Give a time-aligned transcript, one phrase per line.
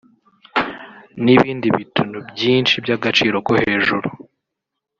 [1.23, 4.07] n’ibindi bitnu byinshi by’agaciro ko hejuru